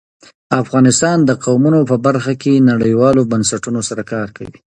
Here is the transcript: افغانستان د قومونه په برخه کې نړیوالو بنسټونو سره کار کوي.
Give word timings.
افغانستان 0.63 1.17
د 1.23 1.31
قومونه 1.43 1.79
په 1.91 1.95
برخه 2.05 2.33
کې 2.41 2.65
نړیوالو 2.71 3.21
بنسټونو 3.31 3.79
سره 3.89 4.03
کار 4.11 4.27
کوي. 4.37 4.59